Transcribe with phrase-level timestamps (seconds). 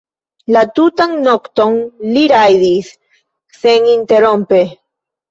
[0.53, 1.75] La tutan nokton
[2.15, 2.89] li rajdis
[3.57, 4.63] seninterrompe.